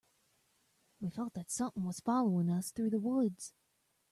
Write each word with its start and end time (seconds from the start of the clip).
We 0.99 1.11
felt 1.11 1.33
that 1.35 1.51
something 1.51 1.83
was 1.83 1.99
following 1.99 2.49
us 2.49 2.71
through 2.71 2.89
the 2.89 2.99
woods. 2.99 3.53